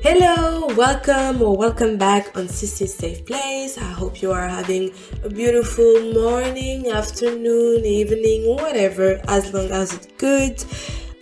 [0.00, 3.76] Hello, welcome or welcome back on Cici's Safe Place.
[3.76, 4.92] I hope you are having
[5.24, 10.64] a beautiful morning, afternoon, evening, whatever, as long as it's good.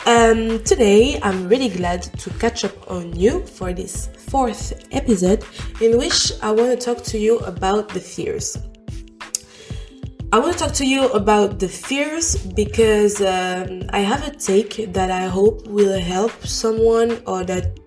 [0.05, 5.43] Um, today, I'm really glad to catch up on you for this fourth episode
[5.81, 8.59] in which I want to talk to you about the fears.
[10.31, 14.93] I want to talk to you about the fears because um, I have a take
[14.93, 17.79] that I hope will help someone or that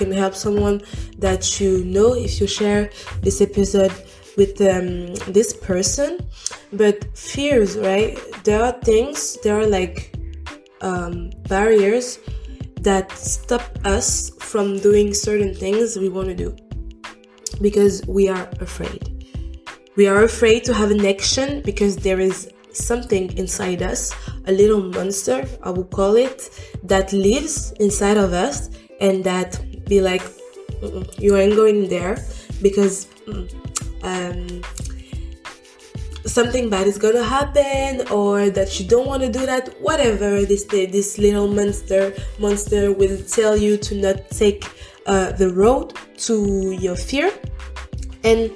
[0.00, 0.80] can help someone
[1.18, 3.92] that you know if you share this episode
[4.36, 6.10] with um, this person.
[6.72, 8.18] But fears, right?
[8.44, 9.96] There are things, there are like
[10.80, 12.18] um, barriers
[12.80, 16.50] that stop us from doing certain things we want to do
[17.60, 19.02] because we are afraid.
[19.96, 24.14] We are afraid to have an action because there is something inside us,
[24.46, 26.38] a little monster, I would call it,
[26.84, 30.22] that lives inside of us and that be like,
[31.18, 32.16] you ain't going there
[32.62, 33.08] because
[34.02, 34.62] um,
[36.24, 40.64] something bad is gonna happen or that you don't want to do that whatever this
[40.64, 44.64] this little monster monster will tell you to not take
[45.06, 47.32] uh, the road to your fear.
[48.22, 48.50] And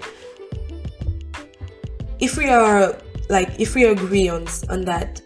[2.20, 2.96] if we are
[3.28, 5.20] like if we agree on on that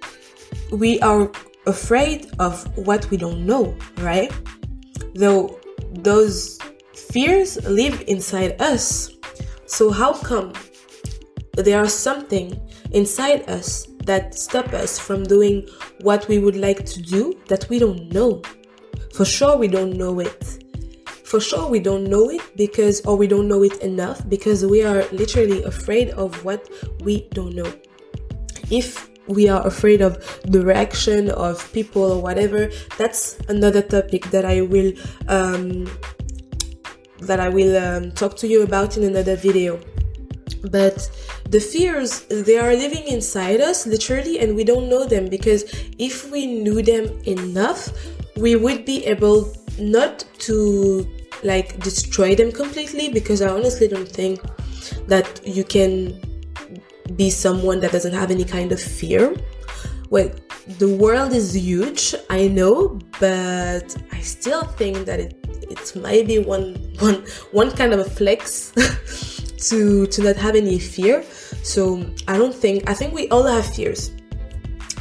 [0.71, 1.31] we are
[1.67, 4.33] afraid of what we don't know right?
[5.15, 5.59] Though
[5.93, 6.59] those
[6.95, 9.11] fears live inside us.
[9.67, 10.53] So how come
[11.55, 12.61] there are something
[12.93, 15.67] inside us that stop us from doing
[16.01, 18.43] what we would like to do that we don't know?
[19.13, 20.65] For sure we don't know it.
[21.25, 24.83] For sure we don't know it because or we don't know it enough because we
[24.83, 26.69] are literally afraid of what
[27.01, 27.71] we don't know.
[28.71, 34.45] If we are afraid of the reaction of people or whatever that's another topic that
[34.45, 34.93] i will
[35.29, 35.87] um,
[37.21, 39.81] that i will um, talk to you about in another video.
[40.71, 41.11] But
[41.49, 45.65] the fears they are living inside us literally and we don't know them because
[45.99, 47.91] if we knew them enough
[48.37, 51.07] we would be able not to
[51.45, 54.41] like destroy them completely because I honestly don't think
[55.07, 56.21] that you can
[57.17, 59.35] be someone that doesn't have any kind of fear.
[60.11, 60.31] Well,
[60.79, 65.35] the world is huge, I know, but I still think that it
[65.71, 68.73] it might be one one one kind of a flex
[69.69, 71.25] to to not have any fear.
[71.63, 74.11] So I don't think I think we all have fears.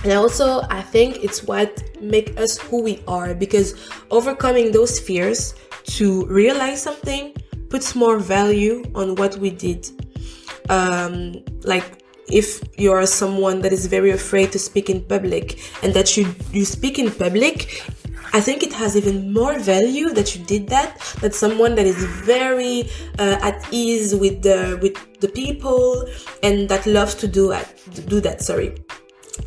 [0.04, 3.76] And also I think it's what make us who we are because
[4.12, 5.56] overcoming those fears
[5.98, 7.34] to realize something
[7.70, 9.90] puts more value on what we did.
[10.70, 16.18] Um, like if you're someone that is very afraid to speak in public and that
[16.18, 17.84] you you speak in public
[18.34, 22.04] I think it has even more value that you did that that someone that is
[22.26, 22.90] very
[23.20, 26.06] uh, at ease with the with the people
[26.44, 27.74] and that loves to do at,
[28.08, 28.76] do that sorry.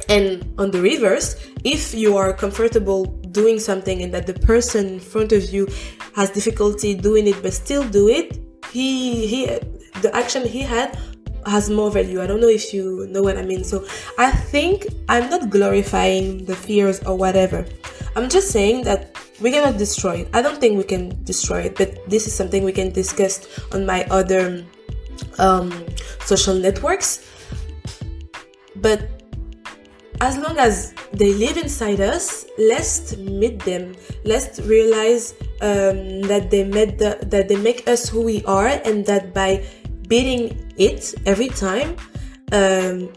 [0.08, 5.00] And on the reverse if you are comfortable doing something and that the person in
[5.00, 5.68] front of you
[6.14, 8.40] has difficulty doing it but still do it
[8.72, 9.46] he he
[10.00, 10.98] the action he had
[11.46, 12.20] has more value.
[12.22, 13.64] I don't know if you know what i mean.
[13.64, 13.84] So
[14.18, 17.66] i think i'm not glorifying the fears or whatever.
[18.16, 20.28] I'm just saying that we cannot destroy it.
[20.34, 23.86] I don't think we can destroy it but this is something we can discuss on
[23.86, 24.64] my other
[25.38, 25.72] um,
[26.24, 27.26] social networks.
[28.76, 29.20] But
[30.20, 33.96] as long as they live inside us, let's meet them.
[34.24, 39.04] Let's realize um, that they made the, that they make us who we are, and
[39.06, 39.64] that by
[40.08, 41.96] beating it every time
[42.52, 43.12] um,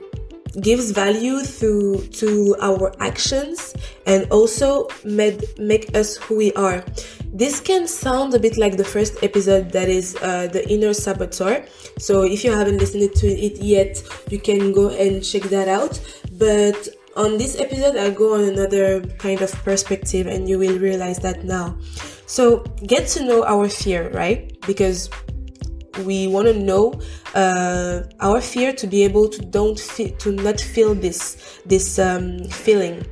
[0.61, 3.73] gives value through to our actions
[4.05, 6.83] and also made make us who we are.
[7.33, 11.65] This can sound a bit like the first episode that is uh, the inner saboteur.
[11.97, 15.99] So if you haven't listened to it yet, you can go and check that out.
[16.37, 21.19] But on this episode, I'll go on another kind of perspective and you will realize
[21.19, 21.77] that now.
[22.25, 24.59] So, get to know our fear, right?
[24.65, 25.09] Because
[25.99, 26.93] we want to know
[27.35, 32.43] uh, our fear to be able to don't feel to not feel this this um,
[32.45, 33.05] feeling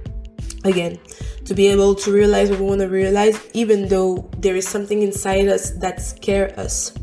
[0.63, 0.99] again
[1.45, 5.01] to be able to realize what we want to realize even though there is something
[5.01, 6.93] inside us that scare us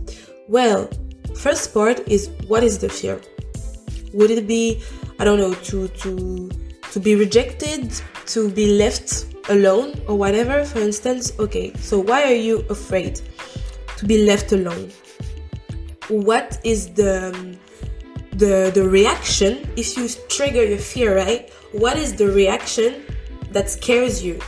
[0.49, 0.89] well
[1.37, 3.21] first part is what is the fear
[4.13, 4.83] would it be
[5.19, 6.49] i don't know to to
[6.93, 7.93] to be rejected,
[8.27, 10.65] to be left alone, or whatever.
[10.65, 13.21] For instance, okay, so why are you afraid
[13.99, 14.91] to be left alone?
[16.09, 17.59] What is the um,
[18.33, 19.69] the the reaction?
[19.77, 21.51] If you trigger your fear, right?
[21.73, 23.05] What is the reaction
[23.53, 24.41] that scares you?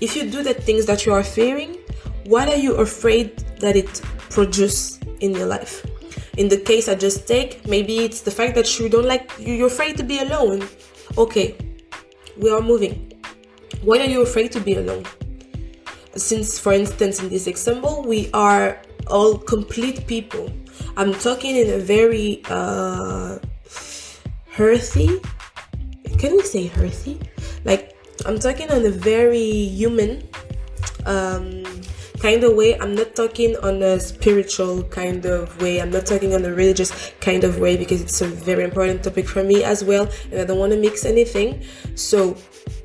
[0.00, 1.78] If you do the things that you are fearing,
[2.26, 4.00] what are you afraid that it
[4.30, 5.84] produce in your life?
[6.36, 9.66] In the case i just take maybe it's the fact that you don't like you're
[9.66, 10.62] afraid to be alone.
[11.18, 11.56] Okay
[12.36, 13.12] we are moving.
[13.82, 15.04] Why are you afraid to be alone?
[16.14, 20.50] Since for instance in this example we are all complete people
[20.96, 23.38] i'm talking in a very uh
[24.50, 25.20] healthy
[26.18, 27.18] can we say healthy
[27.64, 27.96] like
[28.26, 30.22] i'm talking on a very human
[31.06, 31.64] um
[32.24, 32.78] kind of way.
[32.80, 35.78] I'm not talking on a spiritual kind of way.
[35.78, 39.28] I'm not talking on a religious kind of way because it's a very important topic
[39.28, 41.62] for me as well, and I don't want to mix anything.
[41.96, 42.34] So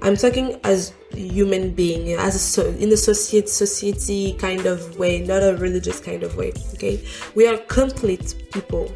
[0.02, 5.22] I'm talking as human being, as a so, in the society society kind of way,
[5.22, 6.54] not a religious kind of way.
[6.74, 7.04] Okay,
[7.36, 8.92] we are complete people.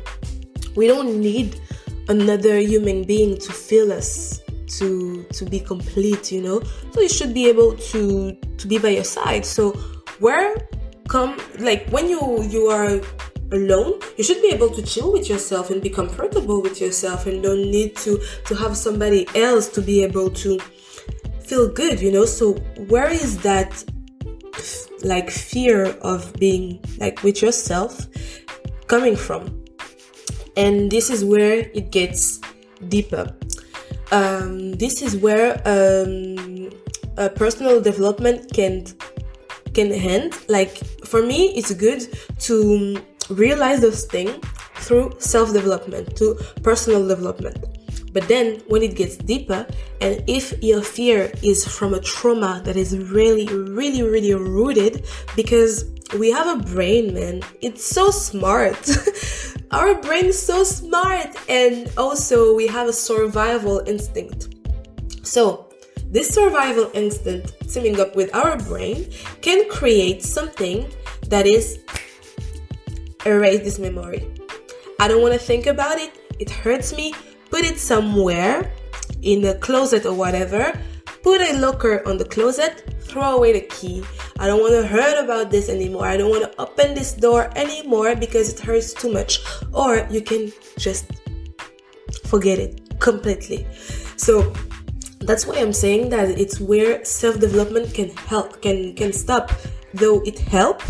[0.76, 1.60] We don't need
[2.10, 6.62] another human being to feel us to to be complete you know
[6.92, 9.72] so you should be able to to be by your side so
[10.20, 10.56] where
[11.08, 13.00] come like when you you are
[13.52, 17.44] alone you should be able to chill with yourself and be comfortable with yourself and
[17.44, 20.60] don't need to to have somebody else to be able to
[21.46, 22.54] feel good you know so
[22.88, 23.84] where is that
[25.04, 28.08] like fear of being like with yourself
[28.88, 29.64] coming from
[30.56, 32.40] and this is where it gets
[32.88, 33.36] deeper
[34.12, 36.70] um, this is where um,
[37.36, 38.86] personal development can
[39.74, 40.34] can end.
[40.48, 42.08] Like for me, it's good
[42.42, 44.38] to realize those things
[44.76, 47.58] through self development, to personal development.
[48.14, 49.68] But then when it gets deeper,
[50.00, 55.06] and if your fear is from a trauma that is really, really, really rooted,
[55.36, 58.78] because we have a brain, man, it's so smart.
[59.72, 64.56] Our brain is so smart, and also we have a survival instinct.
[65.24, 65.70] So
[66.06, 69.10] this survival instinct teaming up with our brain
[69.42, 70.86] can create something
[71.30, 71.80] that is
[73.26, 74.32] erase this memory.
[75.00, 76.12] I don't want to think about it.
[76.38, 77.16] It hurts me.
[77.54, 78.74] Put it somewhere
[79.22, 80.74] in the closet or whatever.
[81.22, 82.82] Put a locker on the closet.
[83.02, 84.04] Throw away the key.
[84.40, 86.08] I don't want to hear about this anymore.
[86.08, 89.38] I don't want to open this door anymore because it hurts too much.
[89.72, 91.06] Or you can just
[92.26, 93.68] forget it completely.
[94.18, 94.52] So
[95.26, 99.52] that's why i'm saying that it's where self-development can help can can stop
[99.94, 100.82] though it help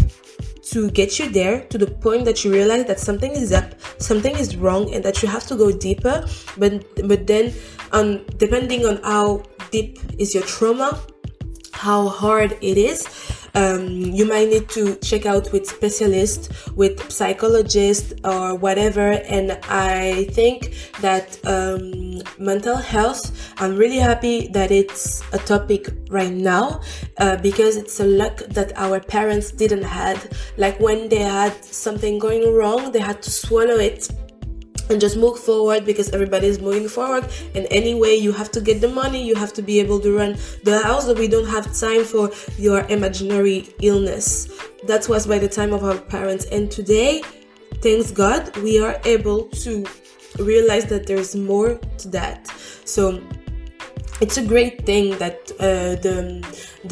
[0.73, 4.35] to get you there to the point that you realize that something is up something
[4.35, 6.25] is wrong and that you have to go deeper.
[6.57, 7.53] But but then
[7.91, 10.99] um depending on how deep is your trauma
[11.73, 13.07] how hard it is
[13.55, 19.11] um, you might need to check out with specialists with psychologists or whatever.
[19.11, 26.31] And i think that um, mental health i'm really happy that it's a topic right
[26.31, 26.81] now
[27.17, 30.17] uh, because it's a luck that our parents didn't had.
[30.57, 34.09] Like when they had something going wrong they had to swallow it
[34.89, 37.25] and just move forward because everybody is moving forward.
[37.55, 40.37] And anyway you have to get the money you have to be able to run
[40.63, 44.47] the house that we don't have time for your imaginary illness.
[44.85, 46.45] That was by the time of our parents.
[46.45, 47.21] And today
[47.81, 49.85] thanks god we are able to
[50.39, 52.47] realize that there's more to that.
[52.85, 53.21] So
[54.23, 56.15] it's a great thing that uh, the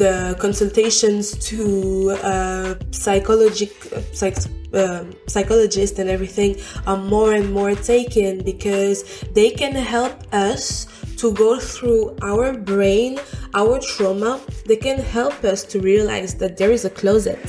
[0.02, 4.36] the consultations to uh, psychologic uh, psych,
[4.74, 6.52] uh, psychologists and everything
[6.86, 8.98] are more and more taken because
[9.32, 13.18] they can help us to go through our brain,
[13.54, 14.32] our trauma.
[14.66, 17.44] They can help us to realize that there is a closet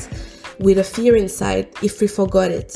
[0.60, 2.72] with a fear inside if we forgot it.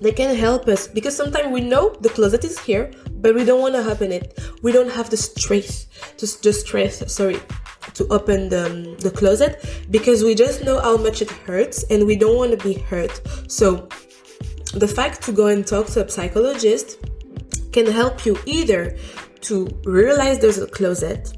[0.00, 3.60] They can help us because sometimes we know the closet is here, but we don't
[3.60, 4.38] want to open it.
[4.62, 7.38] We don't have the strength to the strength, sorry,
[7.94, 12.16] to open the, the closet because we just know how much it hurts and we
[12.16, 13.20] don't want to be hurt.
[13.48, 13.88] So
[14.74, 16.98] the fact to go and talk to a psychologist
[17.72, 18.96] can help you either
[19.42, 21.36] to realize there's a closet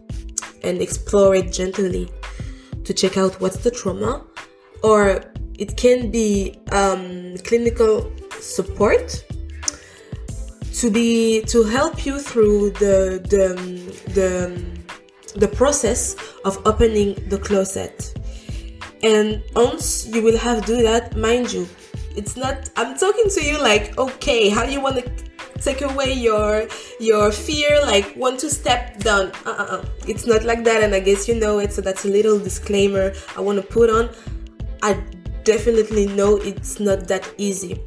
[0.63, 2.11] and explore it gently
[2.85, 4.25] to check out what's the trauma
[4.83, 5.23] or
[5.59, 9.25] it can be um, clinical support
[10.75, 13.55] to be to help you through the the
[14.13, 18.15] the, the process of opening the closet.
[19.03, 21.67] And once you will have do that mind you
[22.17, 25.11] it's not i'm talking to you like okay how do you want to
[25.61, 26.67] take away your
[26.99, 29.31] your fear like one two step down.
[29.47, 29.85] Uh-uh.
[30.09, 33.13] it's not like that and i guess you know it so that's a little disclaimer
[33.37, 34.11] i want to put on.
[34.83, 34.95] I
[35.45, 37.81] definitely know it's not that easy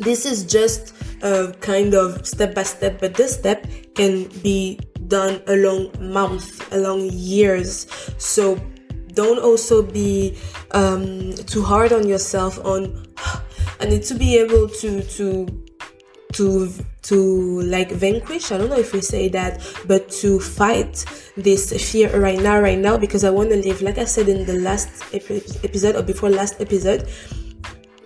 [0.00, 5.42] this is just a kind of step by step, but this step can be done
[5.46, 7.86] along months, along years.
[8.18, 8.58] So
[9.14, 10.38] don't also be
[10.72, 13.06] um, too hard on yourself on
[13.80, 15.46] I need to be able to to
[16.32, 16.70] to
[17.02, 21.04] to like vanquish i don't know if we say that but to fight
[21.36, 24.46] this fear right now right now because i want to live like i said in
[24.46, 27.08] the last episode or before last episode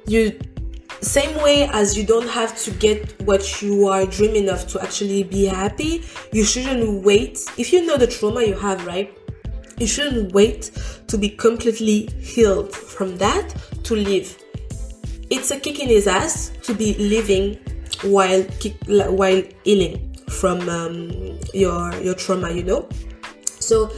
[0.06, 0.38] you
[1.04, 5.22] same way as you don't have to get what you are dreaming of to actually
[5.24, 7.38] be happy you shouldn't wait.
[7.58, 9.16] If you know the trauma you have right
[9.78, 10.70] you shouldn't wait
[11.08, 14.36] to be completely healed from that to live.
[15.30, 17.58] It's a kick in his ass to be living
[18.02, 18.42] while
[19.10, 22.88] while healing from um, your your trauma you know?
[23.60, 23.90] So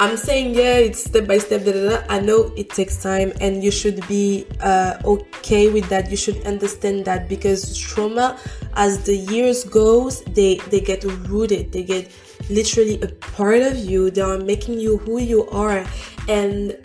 [0.00, 2.02] i'm saying yeah it's step by step da, da, da.
[2.08, 6.10] i know it takes time and you should be uh, okay with that.
[6.10, 8.38] You should understand that because trauma
[8.74, 11.72] as the years goes they they get rooted.
[11.72, 12.10] They get
[12.50, 14.10] literally a part of you.
[14.10, 15.84] They are making you who you are.
[16.28, 16.76] And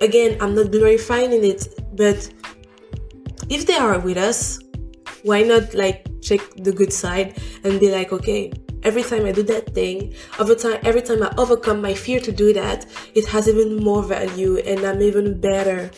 [0.00, 2.32] again i'm not glorifying it but
[3.48, 4.58] if they are with us
[5.22, 8.52] why not like check the good side and be like okay
[8.84, 12.32] every time i do that thing every time every time i overcome my fear to
[12.32, 15.90] do that it has even more value and i'm even better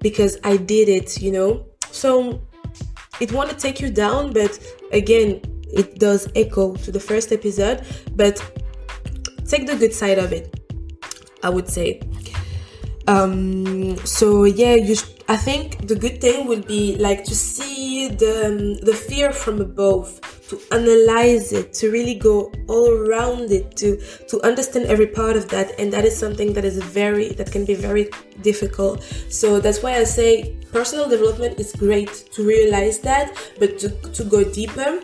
[0.00, 1.66] because i did it you know?
[1.90, 2.40] So
[3.20, 4.58] it want to take you down but
[4.92, 5.42] again
[5.72, 7.84] it does echo to the first episode
[8.16, 8.42] but
[9.46, 10.54] take the good side of it
[11.42, 12.00] i would say.
[13.06, 18.08] Um so yeah you sh- i think the good thing would be like to see
[18.08, 23.76] the um, the fear from above to analyze it to really go all around it
[23.76, 23.96] to
[24.28, 25.78] to understand every part of that.
[25.78, 28.10] And that is something that is very that can be very
[28.42, 29.02] difficult.
[29.28, 34.24] So that's why i say personal development is great to realize that but to, to
[34.24, 35.00] go deeper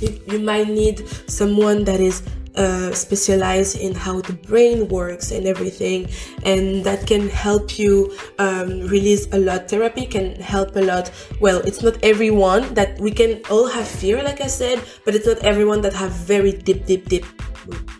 [0.00, 2.22] you, you might need someone that is
[2.60, 6.08] uh, specialize in how the brain works and everything
[6.44, 9.68] and that can help you um, release a lot.
[9.68, 11.10] Therapy can help a lot.
[11.40, 15.26] Well it's not everyone that we can all have fear like i said but it's
[15.26, 17.26] not everyone that have very deep deep deep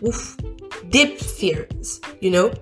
[0.05, 0.37] oof,
[0.89, 2.53] deep fears you know?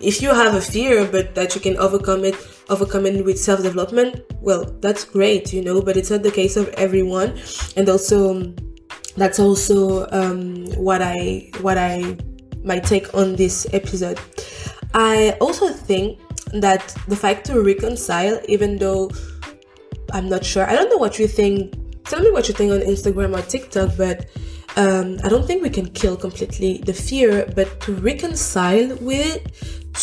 [0.00, 2.36] If you have a fear but that you can overcome it
[2.68, 6.68] overcome it with self-development well that's great you know but it's not the case of
[6.70, 7.38] everyone.
[7.76, 8.54] And also
[9.16, 12.16] that's also um, what I what I
[12.64, 14.20] my take on this episode.
[14.94, 16.18] I also think
[16.52, 19.10] that the fact to reconcile, even though
[20.12, 21.74] I'm not sure, I don't know what you think.
[22.04, 24.26] Tell me what you think on Instagram or TikTok, but
[24.76, 29.52] um, I don't think we can kill completely the fear, but to reconcile with it,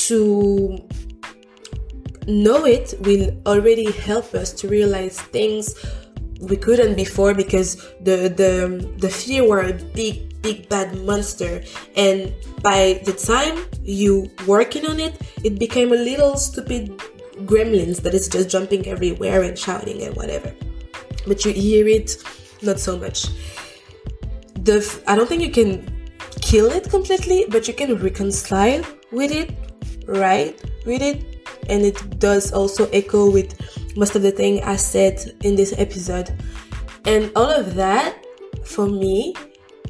[0.08, 0.79] to
[2.27, 5.75] know it will already help us to realize things
[6.50, 8.52] we couldn't before because the the
[8.98, 11.64] the fear were a big big bad monster.
[11.96, 16.98] And by the time you working on it it became a little stupid
[17.46, 20.54] gremlins that is just jumping everywhere and shouting and whatever.
[21.26, 22.18] But you hear it
[22.62, 23.28] not so much.
[24.68, 25.70] The i don't think you can
[26.42, 29.56] kill it completely but you can reconcile with it
[30.08, 31.30] right with it.
[31.70, 33.56] And it does also echo with
[33.96, 36.34] most of the thing I said in this episode.
[37.06, 38.26] And all of that
[38.66, 39.36] for me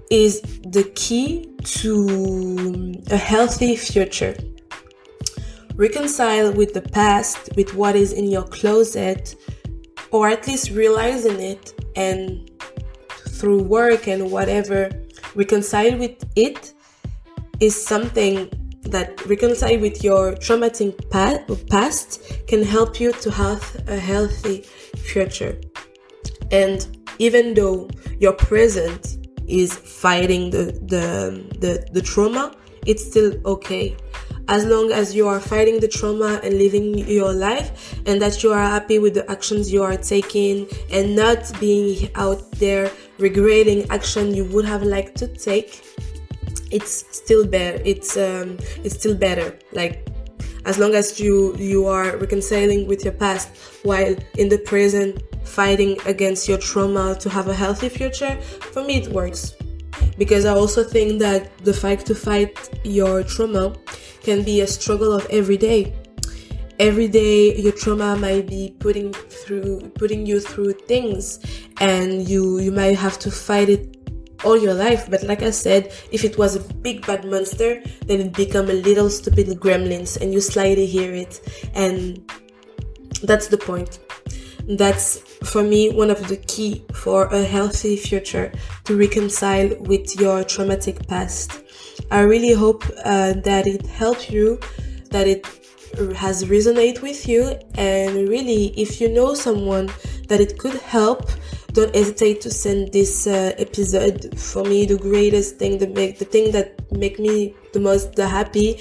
[0.10, 2.08] is the key to
[2.60, 4.36] um, a healthy future.
[5.76, 9.36] Reconcile with the past, with what is in your closet,
[10.12, 12.52] or at least realizing it and
[13.30, 14.90] through work and whatever,
[15.36, 16.74] reconcile with it
[17.60, 18.50] is something
[18.86, 24.62] that reconcile with your traumatic past can help you to have a healthy
[24.98, 25.60] future.
[26.52, 26.86] And
[27.20, 33.96] even though your present is fighting the, the, the, the trauma, it's still okay.
[34.50, 38.52] As long as you are fighting the trauma and living your life, and that you
[38.52, 44.34] are happy with the actions you are taking and not being out there regretting action
[44.34, 45.82] you would have liked to take,
[46.74, 49.58] it's still better it's um it's still better.
[49.72, 50.08] Like
[50.66, 53.50] as long as you you are reconciling with your past
[53.84, 58.36] while in the present fighting against your trauma to have a healthy future
[58.74, 59.54] for me it works.
[60.18, 62.54] Because i also think that the fight to fight
[62.84, 63.76] your trauma
[64.22, 65.94] can be a struggle of every day.
[66.80, 71.40] Every day your trauma might be putting through putting you through things
[71.80, 74.03] and you you might have to fight it
[74.44, 75.10] all your life.
[75.10, 78.74] But like I said, if it was a big bad monster, then it become a
[78.74, 81.42] little stupid gremlins and you slightly hear it.
[81.74, 82.30] And
[83.24, 84.00] that's the point.
[84.68, 88.52] That's for me one of the key for a healthy future
[88.86, 91.64] to reconcile with your traumatic past.
[92.12, 94.60] I really hope uh, that it helped you
[95.10, 95.46] that it
[96.16, 99.92] has resonate with you and really if you know someone
[100.28, 101.30] that it could help
[101.74, 106.26] don't hesitate to send this uh, episode for me the greatest thing that make the
[106.26, 108.80] thing that make me the most the happy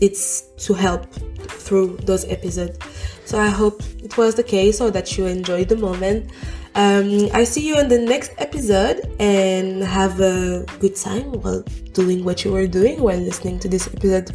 [0.00, 1.12] it's to help
[1.48, 2.78] through those episodes
[3.24, 6.30] so i hope it was the case or that you enjoyed the moment
[6.74, 11.62] um, I see you in the next episode and have a good time while
[11.94, 14.30] doing what you were doing while listening to this episode.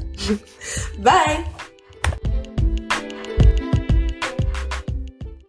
[1.03, 1.45] Bye!